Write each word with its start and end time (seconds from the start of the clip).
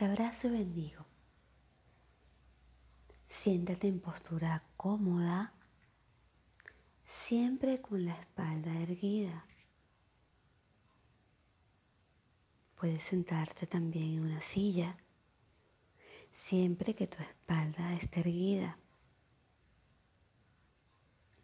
Te 0.00 0.06
abrazo 0.06 0.48
y 0.48 0.52
bendigo. 0.52 1.04
Siéntate 3.28 3.86
en 3.86 4.00
postura 4.00 4.62
cómoda, 4.78 5.52
siempre 7.04 7.82
con 7.82 8.06
la 8.06 8.14
espalda 8.14 8.72
erguida. 8.80 9.44
Puedes 12.76 13.04
sentarte 13.04 13.66
también 13.66 14.14
en 14.14 14.20
una 14.20 14.40
silla, 14.40 14.96
siempre 16.32 16.94
que 16.94 17.06
tu 17.06 17.22
espalda 17.22 17.92
esté 17.92 18.20
erguida 18.20 18.78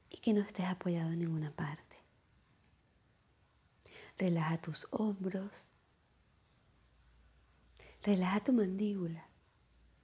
y 0.08 0.16
que 0.16 0.32
no 0.32 0.40
estés 0.40 0.64
apoyado 0.64 1.12
en 1.12 1.18
ninguna 1.18 1.50
parte. 1.50 1.98
Relaja 4.16 4.62
tus 4.62 4.88
hombros, 4.92 5.75
relaja 8.06 8.38
tu 8.38 8.52
mandíbula. 8.52 9.26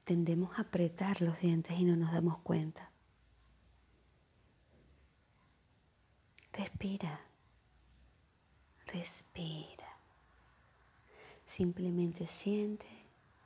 Tendemos 0.05 0.59
a 0.59 0.63
apretar 0.63 1.23
los 1.23 1.39
dientes 1.39 1.79
y 1.79 1.85
no 1.85 1.95
nos 1.95 2.13
damos 2.13 2.39
cuenta. 2.39 2.91
Respira, 6.53 7.21
respira. 8.87 9.87
Simplemente 11.47 12.27
siente 12.27 12.87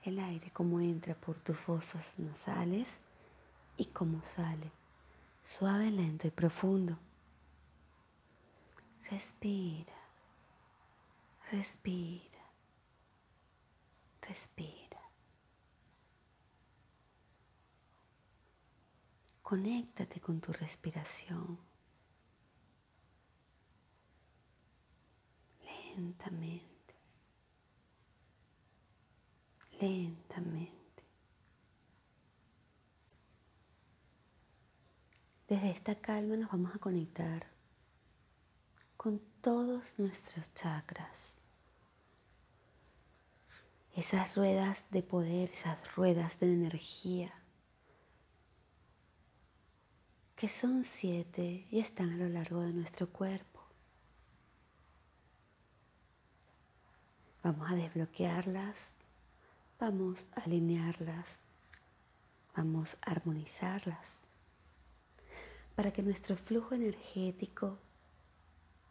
el 0.02 0.18
aire 0.18 0.50
como 0.50 0.80
entra 0.80 1.14
por 1.14 1.38
tus 1.38 1.58
fosas 1.58 2.04
nasales 2.16 2.88
y 3.76 3.84
como 3.84 4.22
sale, 4.24 4.72
suave, 5.58 5.90
lento 5.90 6.26
y 6.26 6.30
profundo. 6.30 6.96
Respira, 9.10 9.92
respira, 11.52 12.35
respira. 14.28 15.00
Conéctate 19.42 20.20
con 20.20 20.40
tu 20.40 20.52
respiración. 20.52 21.58
Lentamente 25.96 26.76
lentamente. 29.80 30.72
Desde 35.48 35.70
esta 35.70 35.94
calma 35.94 36.36
nos 36.36 36.50
vamos 36.50 36.74
a 36.74 36.78
conectar 36.78 37.46
con 38.96 39.20
todos 39.40 39.98
nuestros 39.98 40.52
chakras. 40.54 41.38
Esas 43.96 44.36
ruedas 44.36 44.84
de 44.90 45.02
poder, 45.02 45.50
esas 45.50 45.96
ruedas 45.96 46.38
de 46.38 46.52
energía, 46.52 47.32
que 50.36 50.48
son 50.48 50.84
siete 50.84 51.66
y 51.70 51.80
están 51.80 52.12
a 52.12 52.16
lo 52.16 52.28
largo 52.28 52.60
de 52.60 52.72
nuestro 52.72 53.08
cuerpo. 53.08 53.62
Vamos 57.42 57.70
a 57.70 57.74
desbloquearlas 57.74 58.76
Vamos 59.78 60.24
a 60.34 60.40
alinearlas, 60.40 61.42
vamos 62.56 62.96
a 63.02 63.10
armonizarlas 63.10 64.18
para 65.74 65.92
que 65.92 66.02
nuestro 66.02 66.34
flujo 66.34 66.74
energético 66.74 67.78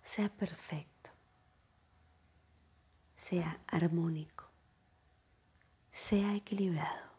sea 0.03 0.29
perfecto, 0.29 1.09
sea 3.17 3.59
armónico, 3.65 4.44
sea 5.95 6.35
equilibrado. 6.35 7.09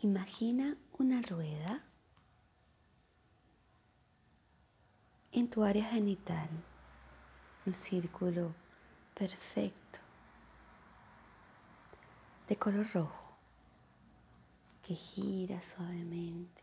Imagina 0.00 0.78
una 0.96 1.20
rueda 1.22 1.84
en 5.32 5.50
tu 5.50 5.64
área 5.64 5.84
genital, 5.84 6.48
un 7.66 7.74
círculo 7.74 8.54
perfecto 9.12 9.98
de 12.48 12.56
color 12.56 12.86
rojo 12.94 13.36
que 14.82 14.94
gira 14.94 15.60
suavemente. 15.60 16.62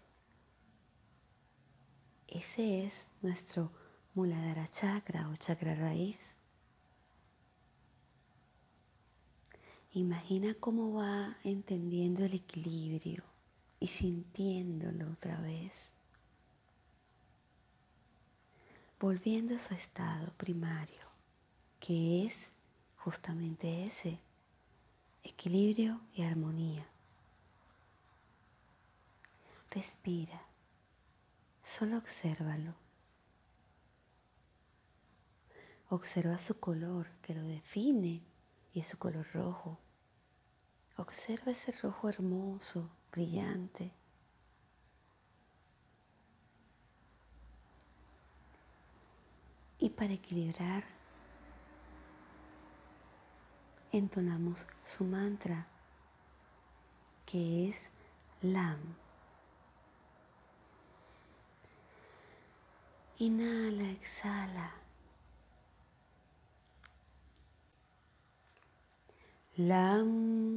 Ese 2.28 2.86
es 2.86 3.06
nuestro 3.22 3.70
Muladhara 4.14 4.70
chakra 4.70 5.30
o 5.30 5.36
chakra 5.36 5.76
raíz. 5.76 6.35
Imagina 9.98 10.54
cómo 10.60 10.92
va 10.92 11.38
entendiendo 11.46 12.26
el 12.26 12.34
equilibrio 12.34 13.24
y 13.80 13.88
sintiéndolo 13.88 15.10
otra 15.10 15.40
vez. 15.40 15.90
Volviendo 19.00 19.56
a 19.56 19.60
su 19.60 19.74
estado 19.74 20.34
primario, 20.34 21.00
que 21.80 22.26
es 22.26 22.34
justamente 22.98 23.86
ese, 23.86 24.20
equilibrio 25.24 26.02
y 26.14 26.24
armonía. 26.24 26.86
Respira, 29.72 30.42
solo 31.64 32.00
obsérvalo. 32.00 32.74
Observa 35.88 36.38
su 36.38 36.60
color 36.60 37.08
que 37.22 37.34
lo 37.34 37.44
define 37.44 38.22
y 38.74 38.82
es 38.82 38.88
su 38.90 38.98
color 38.98 39.26
rojo. 39.32 39.80
Observa 40.98 41.52
ese 41.52 41.72
rojo 41.74 42.10
hermoso, 42.10 42.90
brillante. 43.12 43.92
Y 49.80 49.90
para 49.90 50.14
equilibrar 50.14 50.84
entonamos 53.98 54.66
su 54.84 55.04
mantra, 55.06 55.68
que 57.26 57.70
es 57.70 57.90
LAM. 58.42 58.80
Inhala, 63.20 63.92
exhala. 63.92 64.74
LAM. 69.58 70.56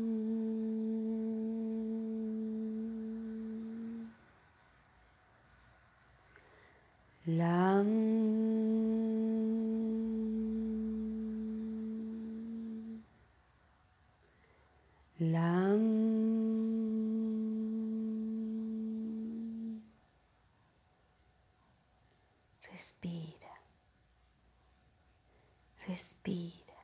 Respira. 25.88 26.74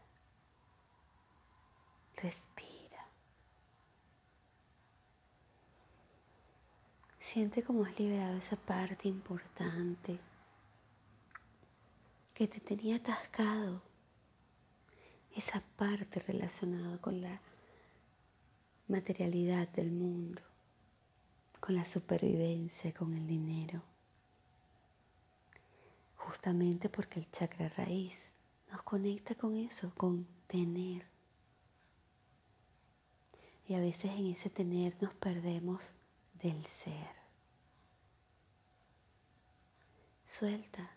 Respira. 2.17 3.05
Siente 7.35 7.65
cómo 7.65 7.85
has 7.85 7.99
liberado 7.99 8.37
esa 8.37 8.55
parte 8.55 9.09
importante 9.09 10.21
que 12.33 12.47
te 12.47 12.61
tenía 12.61 12.95
atascado. 12.95 13.83
Esa 15.35 15.61
parte 15.77 16.21
relacionada 16.21 16.97
con 16.99 17.21
la 17.21 17.41
materialidad 18.87 19.67
del 19.71 19.91
mundo, 19.91 20.43
con 21.59 21.75
la 21.75 21.85
supervivencia, 21.85 22.95
con 22.95 23.13
el 23.15 23.27
dinero. 23.27 23.83
Justamente 26.15 26.89
porque 26.89 27.19
el 27.19 27.29
chakra 27.33 27.69
raíz 27.71 28.31
nos 28.71 28.85
conecta 28.85 29.35
con 29.35 29.57
eso, 29.57 29.93
con 29.97 30.25
tener. 30.47 31.05
Y 33.67 33.75
a 33.75 33.81
veces 33.81 34.13
en 34.13 34.27
ese 34.29 34.51
tener 34.51 34.97
nos 35.03 35.13
perdemos 35.15 35.91
del 36.41 36.65
ser. 36.67 37.24
Suelta, 40.39 40.91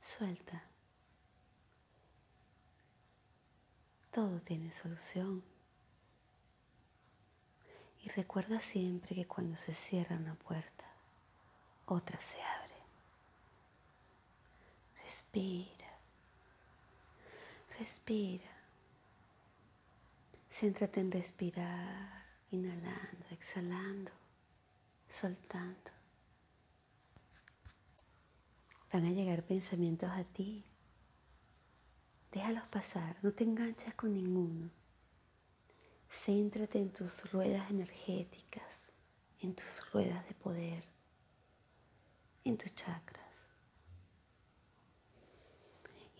suelta. 0.00 0.64
Todo 4.10 4.40
tiene 4.40 4.72
solución. 4.72 5.44
Y 8.02 8.08
recuerda 8.08 8.58
siempre 8.58 9.14
que 9.14 9.28
cuando 9.28 9.56
se 9.56 9.74
cierra 9.74 10.16
una 10.16 10.34
puerta, 10.34 10.86
otra 11.86 12.20
se 12.20 12.42
abre. 12.42 12.74
Respira. 15.04 15.98
Respira. 17.78 18.50
Céntrate 20.50 20.98
en 20.98 21.12
respirar, 21.12 22.24
inhalando, 22.50 23.26
exhalando, 23.30 24.10
soltando. 25.08 25.91
Van 28.92 29.06
a 29.06 29.10
llegar 29.10 29.42
pensamientos 29.42 30.10
a 30.10 30.22
ti. 30.24 30.66
Déjalos 32.30 32.64
pasar, 32.68 33.16
no 33.22 33.32
te 33.32 33.44
enganches 33.44 33.94
con 33.94 34.12
ninguno. 34.12 34.70
Céntrate 36.10 36.78
en 36.78 36.92
tus 36.92 37.30
ruedas 37.32 37.70
energéticas, 37.70 38.92
en 39.40 39.54
tus 39.54 39.90
ruedas 39.92 40.28
de 40.28 40.34
poder, 40.34 40.84
en 42.44 42.58
tus 42.58 42.74
chakras. 42.74 43.32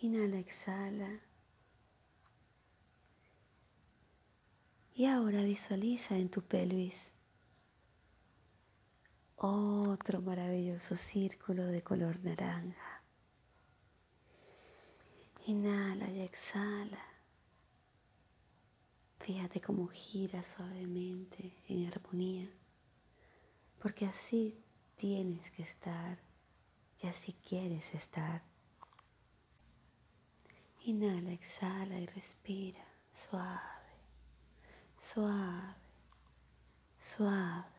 Inhala, 0.01 0.39
exhala. 0.39 1.21
Y 4.95 5.05
ahora 5.05 5.43
visualiza 5.43 6.17
en 6.17 6.31
tu 6.31 6.41
pelvis 6.41 7.12
otro 9.43 10.23
maravilloso 10.23 10.97
círculo 10.97 11.65
de 11.65 11.83
color 11.83 12.21
naranja. 12.23 13.03
Inhala 15.47 16.09
y 16.11 16.21
exhala. 16.21 17.05
Fíjate 19.19 19.61
cómo 19.61 19.89
gira 19.89 20.43
suavemente 20.45 21.57
en 21.69 21.87
armonía, 21.87 22.49
porque 23.81 24.07
así 24.07 24.63
tienes 24.97 25.51
que 25.51 25.63
estar 25.63 26.19
y 27.01 27.09
así 27.09 27.33
quieres 27.49 27.93
estar. 27.95 28.43
Inhala, 30.85 31.33
exhala 31.33 31.99
y 31.99 32.07
respira 32.07 32.85
suave, 33.29 33.61
suave, 35.13 35.75
suave. 37.17 37.72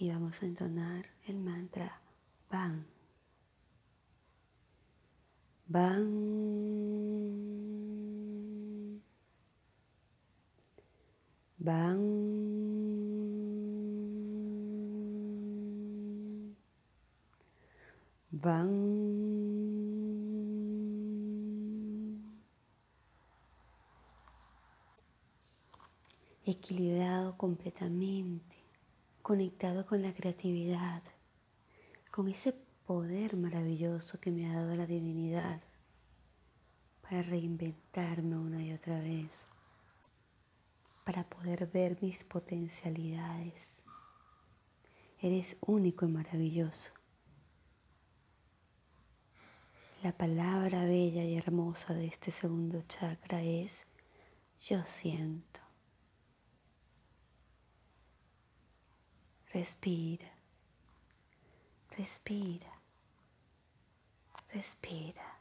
Y 0.00 0.08
vamos 0.08 0.42
a 0.42 0.46
entonar 0.46 1.04
el 1.26 1.36
mantra 1.36 2.00
BAN. 2.50 2.86
BAN. 5.68 6.00
BAN. 11.58 12.40
van 18.30 18.70
equilibrado 26.46 27.36
completamente, 27.36 28.59
conectado 29.30 29.86
con 29.86 30.02
la 30.02 30.12
creatividad, 30.12 31.04
con 32.10 32.26
ese 32.26 32.52
poder 32.84 33.36
maravilloso 33.36 34.18
que 34.20 34.32
me 34.32 34.50
ha 34.50 34.54
dado 34.54 34.74
la 34.74 34.86
divinidad 34.86 35.60
para 37.00 37.22
reinventarme 37.22 38.36
una 38.36 38.60
y 38.60 38.72
otra 38.72 38.98
vez, 38.98 39.30
para 41.04 41.22
poder 41.22 41.68
ver 41.68 41.96
mis 42.02 42.24
potencialidades. 42.24 43.84
Eres 45.20 45.56
único 45.60 46.06
y 46.06 46.08
maravilloso. 46.08 46.90
La 50.02 50.10
palabra 50.10 50.86
bella 50.86 51.22
y 51.22 51.36
hermosa 51.36 51.94
de 51.94 52.06
este 52.06 52.32
segundo 52.32 52.82
chakra 52.88 53.40
es 53.44 53.86
yo 54.66 54.84
siento. 54.86 55.69
Respira, 59.52 60.30
respira, 61.96 62.72
respira. 64.52 65.38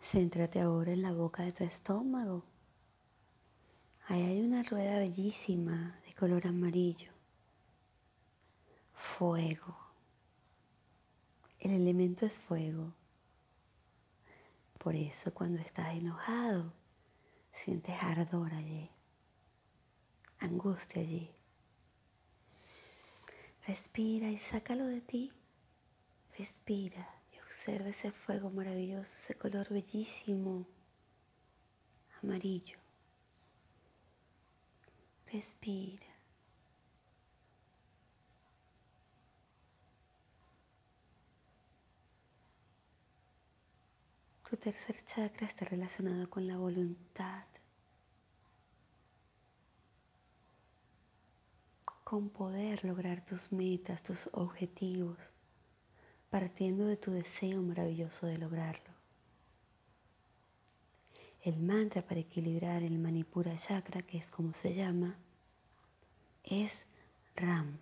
Céntrate 0.00 0.60
ahora 0.60 0.92
en 0.92 1.02
la 1.02 1.12
boca 1.12 1.42
de 1.42 1.52
tu 1.52 1.64
estómago. 1.64 2.44
Ahí 4.06 4.22
hay 4.22 4.40
una 4.40 4.62
rueda 4.62 4.98
bellísima 5.00 6.00
de 6.06 6.14
color 6.14 6.46
amarillo 6.46 7.18
fuego. 8.98 9.76
El 11.60 11.72
elemento 11.72 12.26
es 12.26 12.32
fuego. 12.32 12.92
Por 14.78 14.94
eso 14.94 15.34
cuando 15.34 15.60
estás 15.60 15.94
enojado, 15.94 16.72
sientes 17.52 17.94
ardor 18.00 18.54
allí, 18.54 18.88
angustia 20.38 21.02
allí. 21.02 21.30
Respira 23.66 24.30
y 24.30 24.38
sácalo 24.38 24.86
de 24.86 25.00
ti. 25.02 25.32
Respira 26.38 27.06
y 27.34 27.38
observa 27.40 27.88
ese 27.88 28.12
fuego 28.12 28.48
maravilloso, 28.50 29.14
ese 29.18 29.34
color 29.34 29.68
bellísimo, 29.68 30.66
amarillo. 32.22 32.78
Respira. 35.30 36.07
Tu 44.48 44.56
tercer 44.56 45.04
chakra 45.04 45.46
está 45.46 45.66
relacionado 45.66 46.30
con 46.30 46.46
la 46.46 46.56
voluntad, 46.56 47.44
con 52.02 52.30
poder 52.30 52.82
lograr 52.82 53.22
tus 53.26 53.52
metas, 53.52 54.02
tus 54.02 54.30
objetivos, 54.32 55.18
partiendo 56.30 56.86
de 56.86 56.96
tu 56.96 57.10
deseo 57.10 57.60
maravilloso 57.60 58.26
de 58.26 58.38
lograrlo. 58.38 58.90
El 61.42 61.58
mantra 61.58 62.00
para 62.00 62.20
equilibrar 62.20 62.82
el 62.82 62.98
Manipura 62.98 63.54
chakra, 63.54 64.00
que 64.00 64.16
es 64.16 64.30
como 64.30 64.54
se 64.54 64.72
llama, 64.72 65.14
es 66.42 66.86
Ram. 67.36 67.76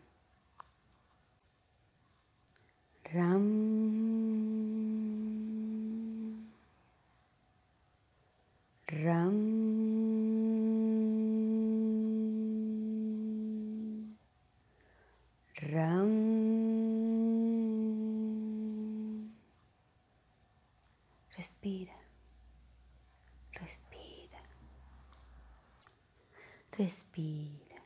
Ram. 3.04 4.55
Ram. 8.88 9.66
Ram. 15.60 16.36
Respira. 21.36 21.92
Respira. 23.52 24.40
Respira. 26.78 27.82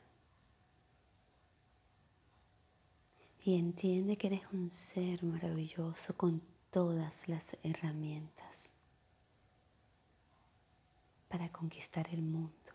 Y 3.43 3.55
entiende 3.55 4.17
que 4.17 4.27
eres 4.27 4.43
un 4.53 4.69
ser 4.69 5.23
maravilloso 5.23 6.15
con 6.15 6.43
todas 6.69 7.27
las 7.27 7.57
herramientas 7.63 8.51
para 11.31 11.49
conquistar 11.61 12.07
el 12.09 12.23
mundo. 12.23 12.71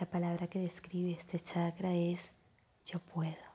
La 0.00 0.10
palabra 0.10 0.48
que 0.48 0.58
describe 0.58 1.12
este 1.12 1.38
chakra 1.38 1.94
es 1.94 2.32
yo 2.84 2.98
puedo. 2.98 3.46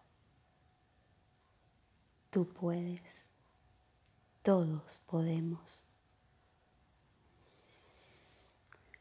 Tú 2.29 2.47
puedes. 2.47 3.27
Todos 4.41 5.01
podemos. 5.05 5.85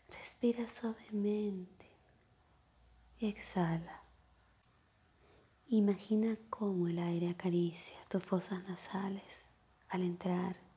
Respira 0.08 0.66
suavemente 0.68 1.86
y 3.20 3.28
exhala. 3.28 4.02
Imagina 5.68 6.36
cómo 6.50 6.88
el 6.88 6.98
aire 6.98 7.30
acaricia 7.30 7.98
tus 8.08 8.24
fosas 8.24 8.64
nasales 8.64 9.46
al 9.88 10.02
entrar 10.02 10.69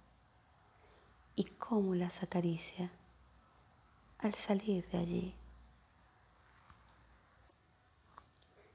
y 1.35 1.45
cómo 1.45 1.95
las 1.95 2.21
acaricia 2.23 2.91
al 4.19 4.33
salir 4.33 4.87
de 4.89 4.97
allí. 4.97 5.35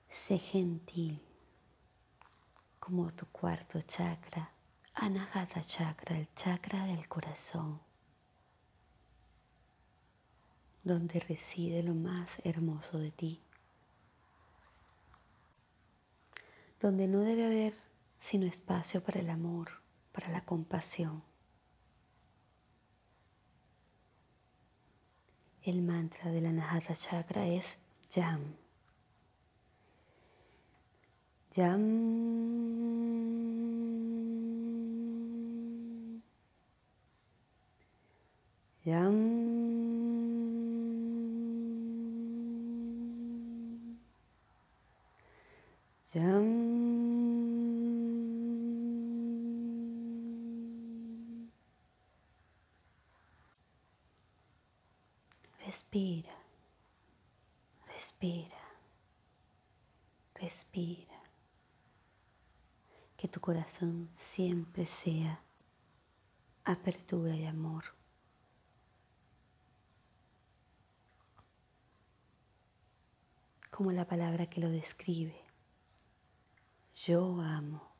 Sé 0.09 0.38
gentil 0.38 1.21
como 2.79 3.11
tu 3.12 3.27
cuarto 3.27 3.81
chakra, 3.83 4.50
Anahata 4.95 5.62
chakra, 5.62 6.17
el 6.19 6.29
chakra 6.35 6.85
del 6.87 7.07
corazón, 7.07 7.81
donde 10.83 11.21
reside 11.21 11.83
lo 11.85 11.95
más 11.95 12.29
hermoso 12.43 12.99
de 12.99 13.12
ti. 13.12 13.41
donde 16.81 17.09
no 17.09 17.21
debe 17.21 17.45
haber 17.45 17.75
sino 18.21 18.47
espacio 18.47 19.03
para 19.03 19.21
el 19.21 19.31
amor, 19.31 19.69
para 20.12 20.29
la 20.29 20.45
compasión. 20.45 21.23
El 25.68 25.82
mantra 25.82 26.30
de 26.30 26.40
la 26.40 26.50
Nahata 26.50 26.94
Chakra 26.94 27.46
es 27.46 27.76
Yam. 28.14 28.54
Yam. 31.56 31.82
Yam. 38.87 39.48
Respira, 55.68 56.34
respira, 57.94 58.56
respira. 60.34 61.20
Que 63.18 63.28
tu 63.28 63.38
corazón 63.49 64.11
siempre 64.35 64.85
sea 64.85 65.43
apertura 66.64 67.35
y 67.35 67.47
amor. 67.47 67.83
Como 73.71 73.90
la 73.90 74.07
palabra 74.07 74.50
que 74.50 74.61
lo 74.61 74.69
describe. 74.69 75.35
Yo 77.07 77.40
amo. 77.40 77.90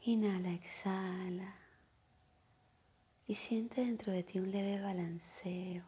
Inhala, 0.00 0.54
exhala 0.54 1.54
y 3.28 3.36
siente 3.36 3.82
dentro 3.82 4.12
de 4.12 4.24
ti 4.24 4.40
un 4.40 4.50
leve 4.50 4.82
balanceo 4.82 5.84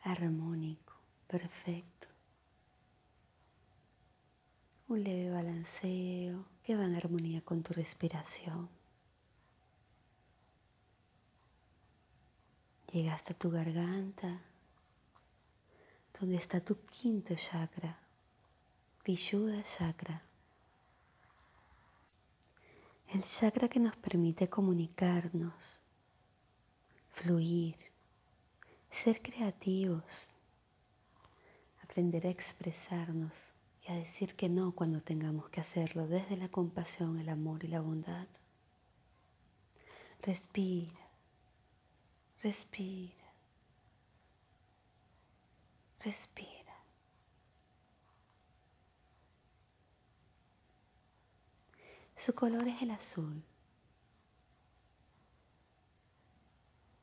armónico, 0.00 0.94
perfecto. 1.28 2.07
Un 4.88 5.04
leve 5.04 5.30
balanceo 5.30 6.46
que 6.62 6.74
va 6.74 6.84
en 6.86 6.94
armonía 6.94 7.42
con 7.42 7.62
tu 7.62 7.74
respiración. 7.74 8.70
Llega 12.90 13.14
hasta 13.14 13.34
tu 13.34 13.50
garganta, 13.50 14.40
donde 16.18 16.36
está 16.36 16.60
tu 16.60 16.76
quinto 16.86 17.34
chakra, 17.34 17.98
Vishuddha 19.04 19.62
Chakra. 19.76 20.22
El 23.08 23.22
chakra 23.24 23.68
que 23.68 23.80
nos 23.80 23.94
permite 23.96 24.48
comunicarnos 24.48 25.80
fluir, 27.10 27.76
ser 28.90 29.20
creativos, 29.20 30.32
aprender 31.82 32.26
a 32.26 32.30
expresarnos 32.30 33.47
a 33.88 33.94
decir 33.94 34.34
que 34.36 34.50
no 34.50 34.72
cuando 34.72 35.00
tengamos 35.00 35.48
que 35.48 35.62
hacerlo 35.62 36.06
desde 36.06 36.36
la 36.36 36.48
compasión, 36.48 37.18
el 37.18 37.30
amor 37.30 37.64
y 37.64 37.68
la 37.68 37.80
bondad. 37.80 38.26
Respira, 40.22 40.92
respira, 42.42 43.14
respira. 46.00 46.74
Su 52.14 52.34
color 52.34 52.68
es 52.68 52.82
el 52.82 52.90
azul. 52.90 53.42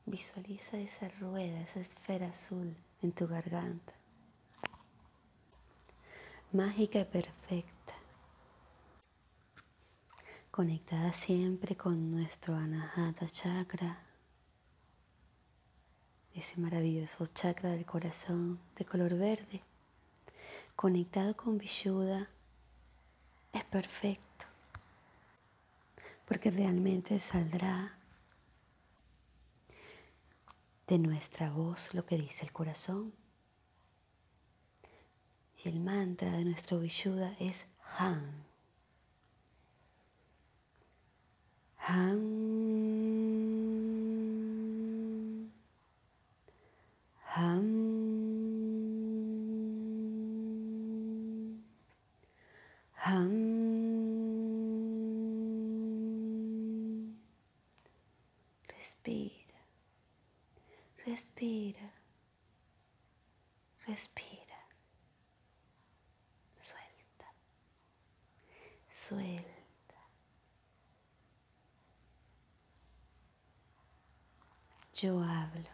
Visualiza 0.04 0.78
esa 0.78 1.08
rueda, 1.08 1.62
esa 1.62 1.80
esfera 1.80 2.28
azul 2.28 2.76
en 3.02 3.10
tu 3.10 3.26
garganta. 3.26 3.92
Mágica 6.56 7.00
y 7.00 7.04
perfecta. 7.04 7.92
Conectada 10.50 11.12
siempre 11.12 11.76
con 11.76 12.10
nuestro 12.10 12.54
Anahata 12.54 13.26
Chakra. 13.26 13.98
Ese 16.34 16.58
maravilloso 16.58 17.26
chakra 17.26 17.72
del 17.72 17.84
corazón 17.84 18.58
de 18.74 18.86
color 18.86 19.18
verde. 19.18 19.60
Conectado 20.74 21.36
con 21.36 21.58
Vishuddha. 21.58 22.30
Es 23.52 23.64
perfecto. 23.64 24.46
Porque 26.24 26.50
realmente 26.50 27.20
saldrá 27.20 27.98
de 30.86 30.98
nuestra 30.98 31.50
voz 31.50 31.92
lo 31.92 32.06
que 32.06 32.16
dice 32.16 32.46
el 32.46 32.52
corazón. 32.52 33.25
El 35.66 35.80
mantra 35.80 36.30
de 36.30 36.44
nuestro 36.44 36.78
Vishuddha 36.78 37.34
es 37.40 37.66
Han. 37.98 38.44
Han. 41.78 42.40
Han. 47.34 47.66
Respira. 58.68 59.58
Respira. 61.04 61.90
Suelta. 63.84 64.35
Suelta. 69.08 69.94
Yo 74.94 75.22
hablo. 75.22 75.70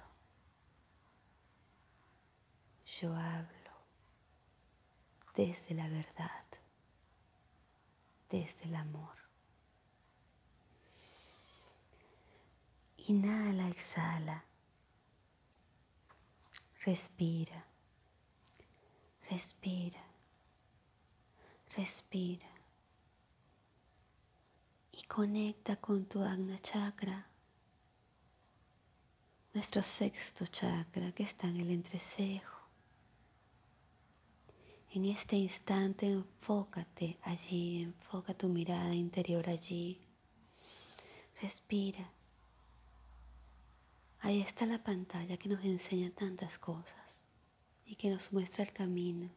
Yo 3.01 3.15
hablo 3.15 3.73
desde 5.35 5.75
la 5.75 5.89
verdad, 5.89 6.45
desde 8.29 8.65
el 8.65 8.75
amor. 8.75 9.17
Inhala, 12.99 13.71
exhala. 13.71 14.45
Respira, 16.85 17.65
respira, 19.31 20.05
respira. 21.75 22.51
Conecta 25.14 25.76
con 25.76 26.07
tu 26.07 26.23
Agna 26.23 26.59
Chakra, 26.62 27.26
nuestro 29.52 29.83
sexto 29.83 30.47
chakra 30.47 31.12
que 31.12 31.23
está 31.25 31.49
en 31.49 31.59
el 31.59 31.71
entrecejo. 31.71 32.57
En 34.95 35.04
este 35.04 35.37
instante 35.37 36.07
enfócate 36.07 37.19
allí, 37.25 37.83
enfoca 37.83 38.33
tu 38.33 38.49
mirada 38.49 38.95
interior 38.95 39.50
allí. 39.50 40.00
Respira 41.42 42.11
Ahí 44.21 44.40
está 44.40 44.64
la 44.64 44.83
pantalla 44.83 45.37
que 45.37 45.50
nos 45.50 45.62
enseña 45.62 46.11
tantas 46.12 46.59
cosas 46.59 47.19
y 47.85 47.97
que 47.97 48.09
nos 48.09 48.33
muestra 48.33 48.64
el 48.64 48.73
camino 48.73 49.28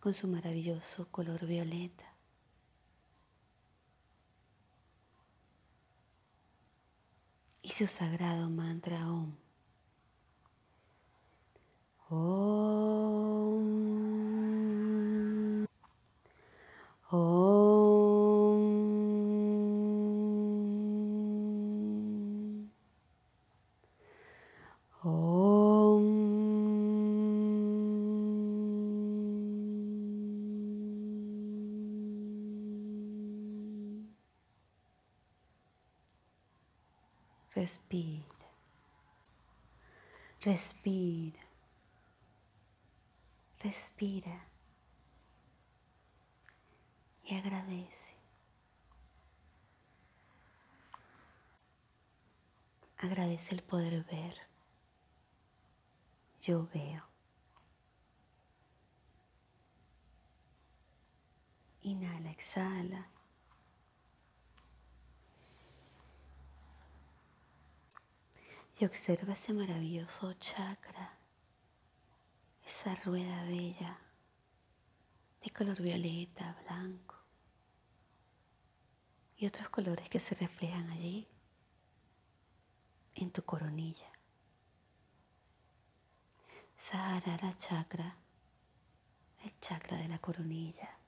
con 0.00 0.14
su 0.14 0.26
maravilloso 0.26 1.06
color 1.10 1.44
violeta. 1.44 2.13
Su 7.76 7.88
sagrado 7.88 8.48
mantra 8.50 9.10
Om. 9.10 9.34
Om. 12.08 12.73
Respira. 40.44 41.40
Respira 43.62 44.44
y 47.24 47.34
agradece. 47.34 47.88
Agradece 52.98 53.54
el 53.54 53.62
poder 53.62 54.04
ver. 54.04 54.34
Yo 56.42 56.68
veo. 56.74 57.04
Inhala, 61.80 62.30
exhala. 62.32 63.13
Y 68.78 68.84
observa 68.84 69.34
ese 69.34 69.52
maravilloso 69.52 70.32
chakra, 70.34 71.18
esa 72.66 72.94
rueda 72.96 73.44
bella 73.44 73.98
de 75.42 75.50
color 75.50 75.80
violeta, 75.80 76.56
blanco 76.64 77.14
y 79.36 79.46
otros 79.46 79.68
colores 79.68 80.08
que 80.08 80.18
se 80.18 80.34
reflejan 80.34 80.90
allí 80.90 81.28
en 83.14 83.30
tu 83.30 83.44
coronilla. 83.44 84.10
Sahara 86.78 87.56
chakra, 87.58 88.16
el 89.42 89.60
chakra 89.60 89.98
de 89.98 90.08
la 90.08 90.18
coronilla. 90.18 90.98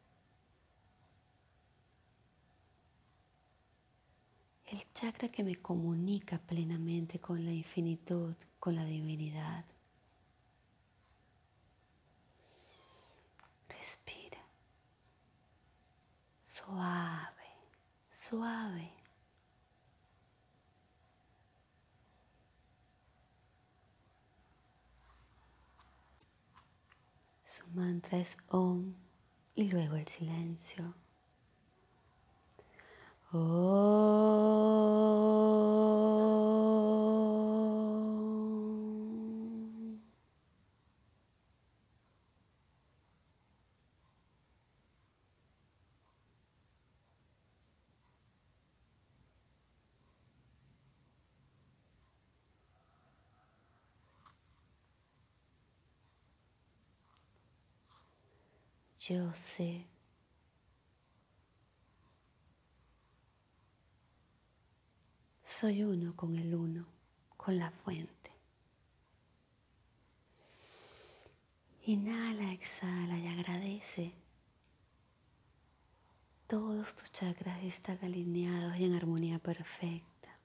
El 4.67 4.85
chakra 4.95 5.29
que 5.29 5.45
me 5.45 5.57
comunica 5.57 6.39
plenamente 6.39 7.21
con 7.21 7.45
la 7.45 7.53
infinitud, 7.53 8.35
con 8.59 8.75
la 8.75 8.85
divinidad. 8.85 9.65
Respira. 13.69 14.41
Suave, 16.45 17.47
suave. 18.11 18.93
Su 27.45 27.67
mantra 27.69 28.19
es 28.19 28.37
Om 28.49 28.95
y 29.55 29.69
luego 29.71 29.95
el 29.95 30.09
silencio. 30.09 31.06
Yo 59.09 59.33
sé 59.35 59.87
Soy 65.59 65.85
uno 65.85 66.15
con 66.15 66.37
el 66.37 66.55
uno, 66.55 66.85
con 67.35 67.57
la 67.57 67.71
fuente. 67.71 68.31
Inhala, 71.87 72.53
exhala 72.53 73.19
y 73.19 73.27
agradece. 73.27 74.13
Todos 76.47 76.95
tus 76.95 77.11
chakras 77.11 77.65
están 77.65 77.99
alineados 78.03 78.77
y 78.77 78.85
en 78.85 78.97
armonía 78.97 79.39
perfecta. 79.39 80.37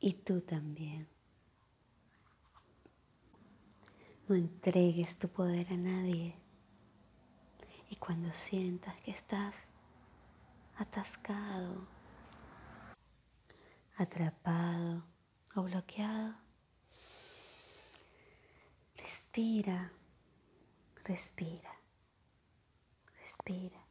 Y 0.00 0.12
tú 0.12 0.42
también. 0.42 1.08
No 4.28 4.34
entregues 4.34 5.18
tu 5.18 5.28
poder 5.28 5.72
a 5.72 5.78
nadie. 5.78 6.34
Y 7.88 7.96
cuando 7.96 8.30
sientas 8.34 8.94
que 9.00 9.12
estás 9.12 9.54
atascado, 10.76 11.96
atrapado 13.98 15.02
o 15.56 15.62
bloqueado, 15.62 16.32
respira, 18.96 19.92
respira, 21.04 21.72
respira. 23.18 23.84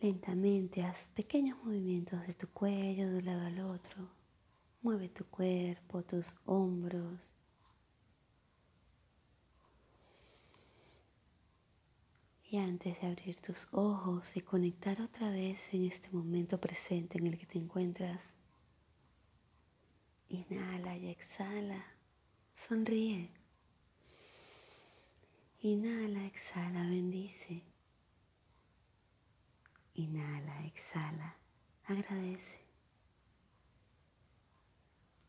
Lentamente 0.00 0.84
haz 0.84 1.08
pequeños 1.08 1.58
movimientos 1.64 2.24
de 2.24 2.34
tu 2.34 2.48
cuello 2.48 3.10
de 3.10 3.18
un 3.18 3.24
lado 3.24 3.46
al 3.46 3.60
otro. 3.60 4.08
Mueve 4.82 5.08
tu 5.08 5.26
cuerpo, 5.26 6.04
tus 6.04 6.32
hombros, 6.46 7.32
Y 12.52 12.58
antes 12.58 13.00
de 13.00 13.06
abrir 13.06 13.40
tus 13.40 13.68
ojos 13.70 14.36
y 14.36 14.40
conectar 14.40 15.00
otra 15.00 15.30
vez 15.30 15.72
en 15.72 15.84
este 15.84 16.10
momento 16.10 16.58
presente 16.58 17.16
en 17.16 17.28
el 17.28 17.38
que 17.38 17.46
te 17.46 17.58
encuentras, 17.58 18.20
inhala 20.28 20.96
y 20.96 21.10
exhala, 21.10 21.84
sonríe. 22.66 23.30
Inhala, 25.60 26.26
exhala, 26.26 26.82
bendice. 26.88 27.62
Inhala, 29.94 30.66
exhala, 30.66 31.36
agradece. 31.84 32.58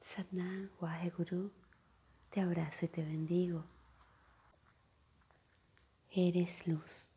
Satnam 0.02 0.72
Guru, 1.16 1.52
te 2.32 2.42
abrazo 2.42 2.86
y 2.86 2.88
te 2.88 3.04
bendigo. 3.04 3.64
Eres 6.10 6.66
luz. 6.66 7.11